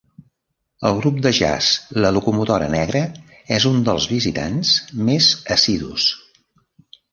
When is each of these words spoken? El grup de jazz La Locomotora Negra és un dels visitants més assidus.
El 0.89 0.95
grup 1.01 1.19
de 1.25 1.31
jazz 1.39 1.67
La 2.05 2.11
Locomotora 2.15 2.71
Negra 2.77 3.03
és 3.59 3.69
un 3.73 3.87
dels 3.91 4.09
visitants 4.15 4.75
més 5.13 5.31
assidus. 5.59 6.11